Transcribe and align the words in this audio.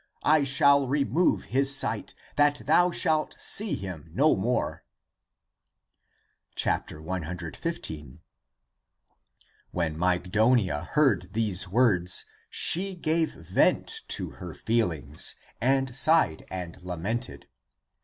I 0.23 0.43
shall 0.45 0.87
remove 0.87 1.43
his 1.43 1.75
sight, 1.75 2.15
that 2.35 2.63
thou 2.65 2.89
shalt 2.89 3.35
see 3.37 3.75
him 3.75 4.09
no 4.15 4.35
more." 4.35 4.83
115. 6.59 8.19
When 9.69 9.95
Mygdonia. 9.95 10.87
heard 10.87 11.31
these 11.33 11.67
words, 11.67 12.25
she 12.49 12.95
gave 12.95 13.31
vent 13.35 14.01
to 14.07 14.31
her 14.31 14.55
feelings 14.55 15.35
and 15.61 15.95
sighed 15.95 16.45
and 16.49 16.81
lamented. 16.81 17.47